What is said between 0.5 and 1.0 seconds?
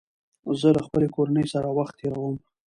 زه له